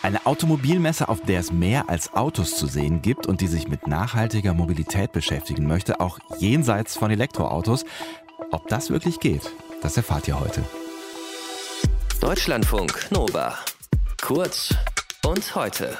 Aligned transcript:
Eine 0.00 0.26
Automobilmesse, 0.26 1.08
auf 1.08 1.20
der 1.22 1.40
es 1.40 1.50
mehr 1.50 1.88
als 1.88 2.14
Autos 2.14 2.56
zu 2.56 2.66
sehen 2.66 3.02
gibt 3.02 3.26
und 3.26 3.40
die 3.40 3.48
sich 3.48 3.66
mit 3.66 3.88
nachhaltiger 3.88 4.54
Mobilität 4.54 5.10
beschäftigen 5.10 5.66
möchte, 5.66 6.00
auch 6.00 6.18
jenseits 6.38 6.96
von 6.96 7.10
Elektroautos. 7.10 7.84
Ob 8.52 8.68
das 8.68 8.90
wirklich 8.90 9.18
geht, 9.18 9.50
das 9.82 9.96
erfahrt 9.96 10.28
ihr 10.28 10.38
heute. 10.38 10.62
Deutschlandfunk 12.20 13.10
Nova. 13.10 13.58
Kurz 14.22 14.74
und 15.24 15.54
heute. 15.54 15.96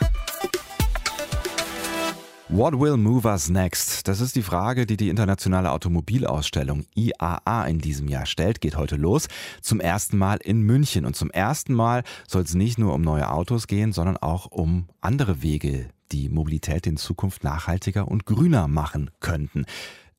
What 2.50 2.80
will 2.80 2.96
move 2.96 3.28
us 3.28 3.50
next? 3.50 4.08
Das 4.08 4.22
ist 4.22 4.34
die 4.34 4.42
Frage, 4.42 4.86
die 4.86 4.96
die 4.96 5.10
internationale 5.10 5.70
Automobilausstellung 5.70 6.86
IAA 6.94 7.66
in 7.66 7.78
diesem 7.78 8.08
Jahr 8.08 8.24
stellt. 8.24 8.62
Geht 8.62 8.74
heute 8.74 8.96
los. 8.96 9.28
Zum 9.60 9.80
ersten 9.80 10.16
Mal 10.16 10.38
in 10.42 10.62
München. 10.62 11.04
Und 11.04 11.14
zum 11.14 11.30
ersten 11.30 11.74
Mal 11.74 12.04
soll 12.26 12.44
es 12.44 12.54
nicht 12.54 12.78
nur 12.78 12.94
um 12.94 13.02
neue 13.02 13.30
Autos 13.30 13.66
gehen, 13.66 13.92
sondern 13.92 14.16
auch 14.16 14.46
um 14.46 14.86
andere 15.02 15.42
Wege, 15.42 15.90
die 16.10 16.30
Mobilität 16.30 16.86
in 16.86 16.96
Zukunft 16.96 17.44
nachhaltiger 17.44 18.08
und 18.08 18.24
grüner 18.24 18.66
machen 18.66 19.10
könnten. 19.20 19.66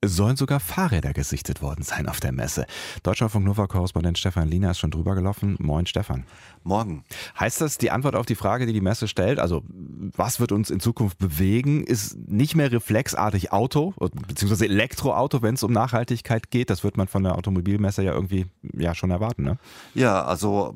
Sollen 0.06 0.38
sogar 0.38 0.62
Fahrräder 0.62 1.12
gesichtet 1.12 1.62
worden 1.62 1.84
sein 1.84 2.08
auf 2.08 2.22
der 2.22 2.32
Messe. 2.32 2.66
Deutschlandfunk 3.04 3.46
Nova-Korrespondent 3.46 4.18
Stefan 4.18 4.48
Lina 4.48 4.72
ist 4.72 4.80
schon 4.80 4.92
drüber 4.92 5.14
gelaufen. 5.14 5.58
Moin, 5.60 5.86
Stefan. 5.88 6.24
Morgen. 6.64 7.04
Heißt 7.38 7.60
das, 7.60 7.78
die 7.78 7.92
Antwort 7.92 8.16
auf 8.16 8.26
die 8.26 8.36
Frage, 8.36 8.66
die 8.66 8.72
die 8.72 8.80
Messe 8.80 9.10
stellt, 9.10 9.40
also 9.40 9.62
was 10.16 10.40
wird 10.40 10.54
uns 10.54 10.70
in 10.70 10.80
Zukunft 10.80 11.18
bewegen, 11.18 11.84
ist 11.84 12.18
nicht 12.30 12.56
mehr 12.56 12.72
reflexartig 12.72 13.52
Auto, 13.52 13.94
beziehungsweise 14.26 14.66
Elektroauto, 14.66 15.42
wenn 15.42 15.56
es 15.56 15.64
um 15.64 15.74
Nachhaltigkeit 15.74 16.50
geht? 16.50 16.70
Das 16.70 16.86
wird 16.86 16.96
man 16.96 17.10
von 17.10 17.24
der 17.24 17.36
Automobilmesse 17.36 18.02
ja 18.02 18.14
irgendwie 18.14 18.46
ja 18.72 18.96
schon 18.96 19.12
erwarten, 19.12 19.44
ne? 19.44 19.58
Ja, 19.96 20.24
also 20.24 20.76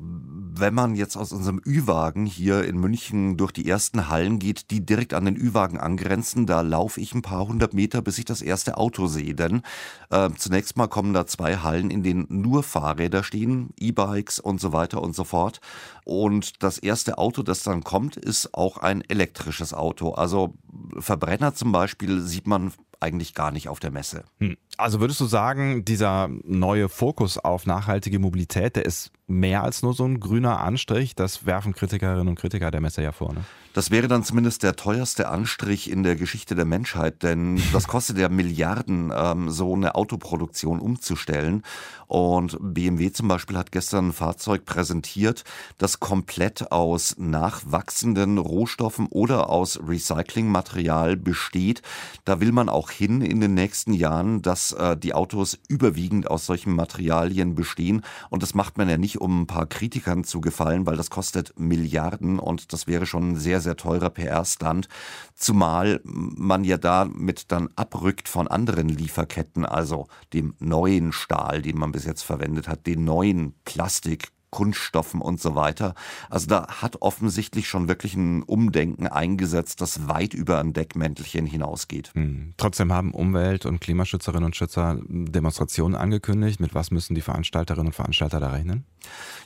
wenn 0.56 0.74
man 0.74 0.94
jetzt 0.94 1.16
aus 1.16 1.32
unserem 1.32 1.60
Ü-Wagen 1.66 2.26
hier 2.26 2.64
in 2.64 2.78
München 2.78 3.36
durch 3.36 3.52
die 3.52 3.68
ersten 3.68 4.08
Hallen 4.08 4.38
geht, 4.38 4.70
die 4.70 4.84
direkt 4.84 5.14
an 5.14 5.24
den 5.24 5.36
Ü-Wagen 5.36 5.78
angrenzen, 5.78 6.46
da 6.46 6.60
laufe 6.60 7.00
ich 7.00 7.14
ein 7.14 7.22
paar 7.22 7.46
hundert 7.46 7.74
Meter, 7.74 8.02
bis 8.02 8.18
ich 8.18 8.24
das 8.24 8.42
erste 8.42 8.76
Auto 8.76 9.06
sehe. 9.06 9.34
Denn 9.34 9.62
äh, 10.10 10.30
zunächst 10.36 10.76
mal 10.76 10.86
kommen 10.86 11.12
da 11.12 11.26
zwei 11.26 11.56
Hallen, 11.58 11.90
in 11.90 12.02
denen 12.02 12.26
nur 12.28 12.62
Fahrräder 12.62 13.24
stehen, 13.24 13.70
E-Bikes 13.78 14.38
und 14.38 14.60
so 14.60 14.72
weiter 14.72 15.02
und 15.02 15.14
so 15.14 15.24
fort. 15.24 15.60
Und 16.04 16.62
das 16.62 16.78
erste 16.78 17.18
Auto, 17.18 17.42
das 17.42 17.62
dann 17.62 17.82
kommt, 17.82 18.16
ist 18.16 18.54
auch 18.54 18.78
ein 18.78 19.02
elektrisches 19.02 19.74
Auto. 19.74 20.12
Also 20.12 20.54
Verbrenner 20.98 21.54
zum 21.54 21.72
Beispiel 21.72 22.20
sieht 22.20 22.46
man 22.46 22.72
eigentlich 23.00 23.34
gar 23.34 23.50
nicht 23.50 23.68
auf 23.68 23.80
der 23.80 23.90
Messe. 23.90 24.24
Hm. 24.38 24.56
Also 24.76 25.00
würdest 25.00 25.20
du 25.20 25.26
sagen, 25.26 25.84
dieser 25.84 26.28
neue 26.44 26.88
Fokus 26.88 27.38
auf 27.38 27.66
nachhaltige 27.66 28.18
Mobilität, 28.18 28.76
der 28.76 28.84
ist 28.84 29.12
mehr 29.26 29.62
als 29.62 29.82
nur 29.82 29.94
so 29.94 30.04
ein 30.04 30.20
grüner 30.20 30.60
Anstrich? 30.60 31.14
Das 31.14 31.46
werfen 31.46 31.74
Kritikerinnen 31.74 32.28
und 32.28 32.38
Kritiker 32.38 32.70
der 32.70 32.80
Messe 32.80 33.02
ja 33.02 33.12
vor. 33.12 33.32
Ne? 33.32 33.44
Das 33.72 33.90
wäre 33.90 34.06
dann 34.06 34.22
zumindest 34.22 34.62
der 34.62 34.76
teuerste 34.76 35.28
Anstrich 35.28 35.90
in 35.90 36.04
der 36.04 36.14
Geschichte 36.14 36.54
der 36.54 36.64
Menschheit, 36.64 37.24
denn 37.24 37.60
das 37.72 37.88
kostet 37.88 38.18
ja 38.18 38.28
Milliarden, 38.28 39.12
ähm, 39.14 39.50
so 39.50 39.74
eine 39.74 39.96
Autoproduktion 39.96 40.78
umzustellen. 40.78 41.62
Und 42.06 42.56
BMW 42.60 43.10
zum 43.10 43.26
Beispiel 43.26 43.56
hat 43.56 43.72
gestern 43.72 44.08
ein 44.08 44.12
Fahrzeug 44.12 44.64
präsentiert, 44.64 45.42
das 45.78 45.98
komplett 45.98 46.70
aus 46.70 47.16
nachwachsenden 47.18 48.38
Rohstoffen 48.38 49.06
oder 49.06 49.50
aus 49.50 49.80
Recyclingmaterial 49.84 51.16
besteht. 51.16 51.82
Da 52.24 52.40
will 52.40 52.52
man 52.52 52.68
auch 52.68 52.90
hin 52.90 53.22
in 53.22 53.40
den 53.40 53.54
nächsten 53.54 53.92
Jahren, 53.92 54.42
dass 54.42 54.63
äh, 54.72 54.96
die 54.96 55.14
Autos 55.14 55.58
überwiegend 55.68 56.30
aus 56.30 56.46
solchen 56.46 56.74
Materialien 56.74 57.54
bestehen. 57.54 58.02
Und 58.30 58.42
das 58.42 58.54
macht 58.54 58.78
man 58.78 58.88
ja 58.88 58.98
nicht, 58.98 59.20
um 59.20 59.42
ein 59.42 59.46
paar 59.46 59.66
Kritikern 59.66 60.24
zu 60.24 60.40
gefallen, 60.40 60.86
weil 60.86 60.96
das 60.96 61.10
kostet 61.10 61.58
Milliarden 61.58 62.38
und 62.38 62.72
das 62.72 62.86
wäre 62.86 63.06
schon 63.06 63.32
ein 63.32 63.36
sehr, 63.36 63.60
sehr 63.60 63.76
teurer 63.76 64.10
PR-Stand. 64.10 64.88
Zumal 65.34 66.00
man 66.04 66.64
ja 66.64 66.78
damit 66.78 67.50
dann 67.52 67.68
abrückt 67.76 68.28
von 68.28 68.48
anderen 68.48 68.88
Lieferketten, 68.88 69.64
also 69.64 70.08
dem 70.32 70.54
neuen 70.58 71.12
Stahl, 71.12 71.62
den 71.62 71.78
man 71.78 71.92
bis 71.92 72.04
jetzt 72.04 72.22
verwendet 72.22 72.68
hat, 72.68 72.86
den 72.86 73.04
neuen 73.04 73.54
Plastik, 73.64 74.33
Kunststoffen 74.54 75.20
und 75.20 75.40
so 75.40 75.56
weiter. 75.56 75.94
Also 76.30 76.46
da 76.46 76.68
hat 76.68 77.02
offensichtlich 77.02 77.66
schon 77.66 77.88
wirklich 77.88 78.14
ein 78.14 78.44
Umdenken 78.44 79.08
eingesetzt, 79.08 79.80
das 79.80 80.06
weit 80.06 80.32
über 80.32 80.60
ein 80.60 80.72
Deckmäntelchen 80.72 81.44
hinausgeht. 81.44 82.12
Hm. 82.14 82.54
Trotzdem 82.56 82.92
haben 82.92 83.12
Umwelt- 83.12 83.66
und 83.66 83.80
Klimaschützerinnen 83.80 84.44
und 84.44 84.54
Schützer 84.54 85.00
Demonstrationen 85.08 85.96
angekündigt. 85.96 86.60
Mit 86.60 86.72
was 86.72 86.92
müssen 86.92 87.16
die 87.16 87.20
Veranstalterinnen 87.20 87.88
und 87.88 87.94
Veranstalter 87.94 88.38
da 88.38 88.50
rechnen? 88.50 88.84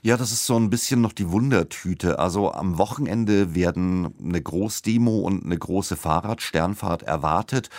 Ja, 0.02 0.18
das 0.18 0.30
ist 0.30 0.44
so 0.44 0.56
ein 0.56 0.68
bisschen 0.68 1.00
noch 1.00 1.14
die 1.14 1.30
Wundertüte. 1.30 2.18
Also 2.18 2.52
am 2.52 2.76
Wochenende 2.76 3.54
werden 3.54 4.14
eine 4.22 4.42
Großdemo 4.42 5.20
und 5.20 5.44
eine 5.44 5.58
große 5.58 5.96
Fahrradsternfahrt 5.96 7.02
erwartet. 7.02 7.70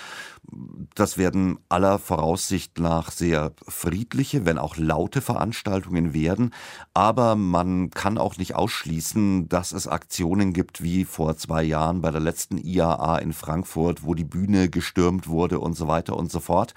Das 0.95 1.17
werden 1.17 1.59
aller 1.69 1.99
Voraussicht 1.99 2.79
nach 2.79 3.11
sehr 3.11 3.53
friedliche, 3.67 4.45
wenn 4.45 4.57
auch 4.57 4.77
laute 4.77 5.21
Veranstaltungen 5.21 6.13
werden. 6.13 6.53
Aber 6.93 7.18
man 7.35 7.89
kann 7.91 8.17
auch 8.17 8.37
nicht 8.37 8.55
ausschließen, 8.55 9.49
dass 9.49 9.71
es 9.71 9.87
Aktionen 9.87 10.53
gibt 10.53 10.81
wie 10.83 11.05
vor 11.05 11.37
zwei 11.37 11.63
Jahren 11.63 12.01
bei 12.01 12.11
der 12.11 12.21
letzten 12.21 12.57
IAA 12.57 13.17
in 13.19 13.33
Frankfurt, 13.33 14.03
wo 14.03 14.13
die 14.13 14.23
Bühne 14.23 14.69
gestürmt 14.69 15.27
wurde 15.27 15.59
und 15.59 15.75
so 15.75 15.87
weiter 15.87 16.15
und 16.17 16.31
so 16.31 16.39
fort. 16.39 16.73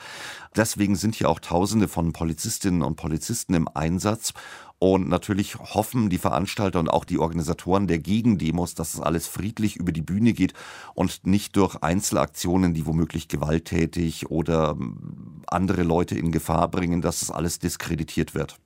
Deswegen 0.57 0.97
sind 0.97 1.15
hier 1.15 1.29
auch 1.29 1.41
Tausende 1.41 1.89
von 1.89 2.13
Polizistinnen 2.13 2.83
und 2.83 2.97
Polizisten 2.97 3.55
im 3.55 3.69
Einsatz. 3.69 4.33
Und 4.79 5.09
natürlich 5.09 5.59
hoffen 5.61 6.11
die 6.11 6.19
Veranstalter 6.19 6.81
und 6.81 6.89
auch 6.89 7.05
die 7.05 7.19
Organisatoren 7.19 7.87
der 7.87 8.01
Gegendemos, 8.01 8.75
dass 8.75 8.95
es 8.95 9.01
alles 9.01 9.29
friedlich 9.29 9.77
über 9.77 9.93
die 9.93 10.03
Bühne 10.03 10.33
geht 10.33 10.55
und 10.95 11.25
nicht 11.25 11.57
durch 11.57 11.77
Einzelaktionen, 11.83 12.75
die 12.75 12.85
womöglich 12.85 13.29
gewalttätig 13.29 14.31
oder 14.31 14.77
andere 15.47 15.85
Leute 15.85 16.19
in 16.19 16.33
Gefahr 16.33 16.69
bringen, 16.69 17.01
dass 17.01 17.23
es 17.23 17.31
alles 17.31 17.61
diskreditiert 17.61 18.35
wird. 18.35 18.59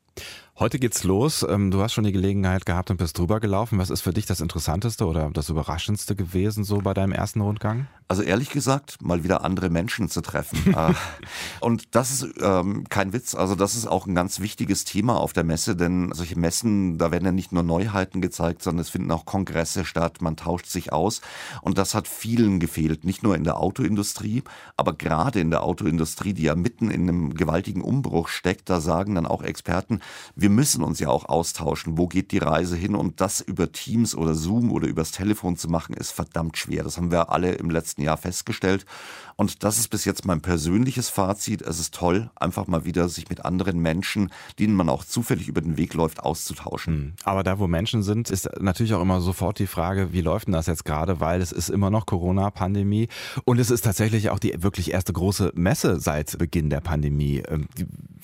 Heute 0.58 0.78
geht's 0.78 1.04
los. 1.04 1.44
Ähm, 1.46 1.70
du 1.70 1.82
hast 1.82 1.92
schon 1.92 2.04
die 2.04 2.12
Gelegenheit 2.12 2.64
gehabt 2.64 2.90
und 2.90 2.96
bist 2.96 3.18
drüber 3.18 3.40
gelaufen. 3.40 3.78
Was 3.78 3.90
ist 3.90 4.00
für 4.00 4.14
dich 4.14 4.24
das 4.24 4.40
Interessanteste 4.40 5.04
oder 5.04 5.28
das 5.30 5.50
Überraschendste 5.50 6.16
gewesen 6.16 6.64
so 6.64 6.78
bei 6.78 6.94
deinem 6.94 7.12
ersten 7.12 7.42
Rundgang? 7.42 7.88
Also 8.08 8.22
ehrlich 8.22 8.48
gesagt, 8.48 9.02
mal 9.02 9.22
wieder 9.22 9.44
andere 9.44 9.68
Menschen 9.68 10.08
zu 10.08 10.22
treffen. 10.22 10.74
Äh, 10.74 10.94
und 11.60 11.94
das 11.94 12.10
ist 12.10 12.40
ähm, 12.40 12.84
kein 12.88 13.12
Witz. 13.12 13.34
Also 13.34 13.54
das 13.54 13.74
ist 13.74 13.86
auch 13.86 14.06
ein 14.06 14.14
ganz 14.14 14.40
wichtiges 14.40 14.84
Thema 14.84 15.20
auf 15.20 15.34
der 15.34 15.44
Messe, 15.44 15.76
denn 15.76 16.12
solche 16.14 16.38
Messen, 16.38 16.96
da 16.96 17.10
werden 17.10 17.26
ja 17.26 17.32
nicht 17.32 17.52
nur 17.52 17.62
Neuheiten 17.62 18.22
gezeigt, 18.22 18.62
sondern 18.62 18.80
es 18.80 18.88
finden 18.88 19.10
auch 19.10 19.26
Kongresse 19.26 19.84
statt. 19.84 20.22
Man 20.22 20.36
tauscht 20.36 20.66
sich 20.66 20.90
aus. 20.90 21.20
Und 21.60 21.76
das 21.76 21.94
hat 21.94 22.08
vielen 22.08 22.60
gefehlt. 22.60 23.04
Nicht 23.04 23.22
nur 23.22 23.36
in 23.36 23.44
der 23.44 23.58
Autoindustrie, 23.58 24.42
aber 24.78 24.94
gerade 24.94 25.38
in 25.40 25.50
der 25.50 25.64
Autoindustrie, 25.64 26.32
die 26.32 26.44
ja 26.44 26.54
mitten 26.54 26.90
in 26.90 27.02
einem 27.02 27.34
gewaltigen 27.34 27.82
Umbruch 27.82 28.28
steckt, 28.28 28.70
da 28.70 28.80
sagen 28.80 29.16
dann 29.16 29.26
auch 29.26 29.42
Experten, 29.42 30.00
wir 30.34 30.45
wir 30.46 30.50
müssen 30.50 30.84
uns 30.84 31.00
ja 31.00 31.08
auch 31.08 31.24
austauschen. 31.24 31.98
Wo 31.98 32.06
geht 32.06 32.30
die 32.30 32.38
Reise 32.38 32.76
hin? 32.76 32.94
Und 32.94 33.20
das 33.20 33.40
über 33.40 33.72
Teams 33.72 34.14
oder 34.14 34.36
Zoom 34.36 34.70
oder 34.70 34.86
übers 34.86 35.10
Telefon 35.10 35.56
zu 35.56 35.66
machen, 35.66 35.92
ist 35.92 36.12
verdammt 36.12 36.56
schwer. 36.56 36.84
Das 36.84 36.98
haben 36.98 37.10
wir 37.10 37.32
alle 37.32 37.54
im 37.54 37.68
letzten 37.68 38.02
Jahr 38.02 38.16
festgestellt. 38.16 38.86
Und 39.34 39.64
das 39.64 39.76
ist 39.76 39.88
bis 39.88 40.04
jetzt 40.04 40.24
mein 40.24 40.42
persönliches 40.42 41.08
Fazit. 41.08 41.62
Es 41.62 41.80
ist 41.80 41.92
toll, 41.92 42.30
einfach 42.36 42.68
mal 42.68 42.84
wieder 42.84 43.08
sich 43.08 43.28
mit 43.28 43.44
anderen 43.44 43.80
Menschen, 43.80 44.30
denen 44.60 44.76
man 44.76 44.88
auch 44.88 45.04
zufällig 45.04 45.48
über 45.48 45.60
den 45.60 45.76
Weg 45.76 45.94
läuft, 45.94 46.20
auszutauschen. 46.20 46.94
Hm. 46.94 47.12
Aber 47.24 47.42
da, 47.42 47.58
wo 47.58 47.66
Menschen 47.66 48.04
sind, 48.04 48.30
ist 48.30 48.48
natürlich 48.60 48.94
auch 48.94 49.02
immer 49.02 49.20
sofort 49.20 49.58
die 49.58 49.66
Frage, 49.66 50.12
wie 50.12 50.20
läuft 50.20 50.46
denn 50.46 50.52
das 50.52 50.68
jetzt 50.68 50.84
gerade? 50.84 51.18
Weil 51.18 51.42
es 51.42 51.50
ist 51.50 51.70
immer 51.70 51.90
noch 51.90 52.06
Corona-Pandemie 52.06 53.08
und 53.44 53.58
es 53.58 53.72
ist 53.72 53.82
tatsächlich 53.82 54.30
auch 54.30 54.38
die 54.38 54.54
wirklich 54.62 54.92
erste 54.92 55.12
große 55.12 55.50
Messe 55.56 55.98
seit 55.98 56.38
Beginn 56.38 56.70
der 56.70 56.80
Pandemie. 56.80 57.42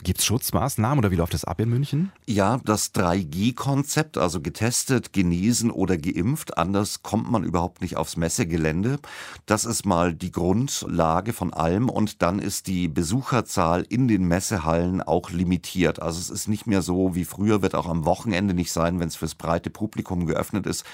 Gibt 0.03 0.19
es 0.19 0.27
Schutzmaßnahmen 0.27 0.99
oder 0.99 1.13
wie 1.13 1.17
läuft 1.17 1.35
das 1.35 1.45
ab 1.45 1.61
in 1.61 1.69
München? 1.69 2.11
Ja, 2.27 2.59
das 2.65 2.93
3G-Konzept, 2.95 4.19
also 4.19 4.41
getestet, 4.41 5.13
genesen 5.13 5.71
oder 5.71 5.97
geimpft. 5.97 6.59
Anders 6.59 7.05
kommt 7.05 7.31
man 7.31 7.45
überhaupt 7.45 7.81
nicht 7.83 7.97
aufs 7.97 8.17
Messegelände. 8.17 8.99
Das 9.47 9.65
ist 9.65 9.87
mal 9.87 10.13
die 10.13 10.33
Grundlage 10.33 11.33
von 11.33 11.53
allem. 11.53 11.89
Und 11.89 12.21
dann 12.21 12.41
ist 12.41 12.67
die 12.67 12.89
Besucherzahl 12.89 13.87
in 13.89 14.09
den 14.09 14.27
Messehallen 14.27 15.03
auch 15.03 15.31
limitiert. 15.31 16.03
Also 16.03 16.19
es 16.19 16.31
ist 16.31 16.49
nicht 16.49 16.67
mehr 16.67 16.83
so 16.83 17.15
wie 17.15 17.25
früher, 17.25 17.63
wird 17.63 17.77
auch 17.77 17.89
am 17.89 18.05
Wochenende 18.05 18.55
nicht 18.55 18.73
sein, 18.73 18.99
wenn 18.99 19.09
es 19.09 19.17
fürs 19.17 19.37
breite 19.37 19.71
Publikum 19.71 20.27
geöffnet 20.27 20.67
ist 20.67 20.85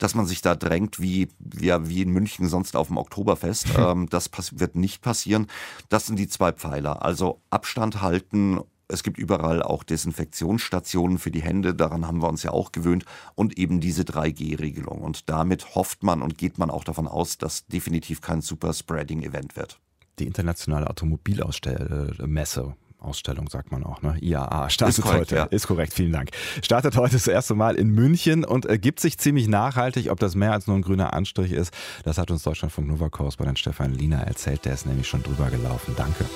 dass 0.00 0.14
man 0.14 0.26
sich 0.26 0.42
da 0.42 0.56
drängt, 0.56 1.00
wie, 1.00 1.28
ja, 1.60 1.88
wie 1.88 2.02
in 2.02 2.10
München 2.10 2.48
sonst 2.48 2.74
auf 2.74 2.88
dem 2.88 2.96
Oktoberfest. 2.96 3.68
Ähm, 3.80 4.08
das 4.08 4.30
wird 4.52 4.74
nicht 4.74 5.00
passieren. 5.00 5.46
Das 5.88 6.06
sind 6.06 6.18
die 6.18 6.28
zwei 6.28 6.52
Pfeiler. 6.52 7.02
Also 7.02 7.40
Abstand 7.50 8.02
halten 8.02 8.49
es 8.90 9.02
gibt 9.02 9.18
überall 9.18 9.62
auch 9.62 9.82
Desinfektionsstationen 9.84 11.18
für 11.18 11.30
die 11.30 11.42
Hände, 11.42 11.74
daran 11.74 12.06
haben 12.06 12.22
wir 12.22 12.28
uns 12.28 12.42
ja 12.42 12.50
auch 12.50 12.72
gewöhnt, 12.72 13.04
und 13.34 13.58
eben 13.58 13.80
diese 13.80 14.02
3G-Regelung. 14.02 15.00
Und 15.00 15.28
damit 15.28 15.74
hofft 15.74 16.02
man 16.02 16.22
und 16.22 16.38
geht 16.38 16.58
man 16.58 16.70
auch 16.70 16.84
davon 16.84 17.08
aus, 17.08 17.38
dass 17.38 17.66
definitiv 17.66 18.20
kein 18.20 18.40
Super-Spreading-Event 18.40 19.56
wird. 19.56 19.78
Die 20.18 20.26
internationale 20.26 20.88
Automobilausstellmesse 20.88 22.74
Ausstellung 23.00 23.48
sagt 23.48 23.72
man 23.72 23.84
auch, 23.84 24.02
ne? 24.02 24.16
IAA 24.20 24.68
startet 24.68 24.98
Ist 24.98 25.02
korrekt, 25.02 25.20
heute. 25.20 25.36
ja. 25.36 25.44
Ist 25.44 25.66
korrekt, 25.66 25.94
vielen 25.94 26.12
Dank. 26.12 26.30
Startet 26.62 26.96
heute 26.96 27.14
das 27.14 27.26
erste 27.26 27.54
Mal 27.54 27.76
in 27.76 27.88
München 27.88 28.44
und 28.44 28.66
ergibt 28.66 29.00
sich 29.00 29.18
ziemlich 29.18 29.48
nachhaltig. 29.48 30.10
Ob 30.10 30.20
das 30.20 30.34
mehr 30.34 30.52
als 30.52 30.66
nur 30.66 30.76
ein 30.76 30.82
grüner 30.82 31.14
Anstrich 31.14 31.52
ist, 31.52 31.72
das 32.04 32.18
hat 32.18 32.30
uns 32.30 32.42
Deutschlandfunk 32.42 32.88
Nova-Korrespondent 32.88 33.58
Stefan 33.58 33.94
Liener 33.94 34.20
erzählt. 34.20 34.64
Der 34.64 34.74
ist 34.74 34.86
nämlich 34.86 35.08
schon 35.08 35.22
drüber 35.22 35.48
gelaufen. 35.50 35.94
Danke. 35.96 36.26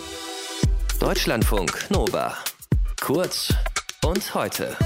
Deutschlandfunk 1.01 1.91
Nova. 1.91 2.35
Kurz 3.01 3.53
und 4.03 4.35
heute. 4.35 4.77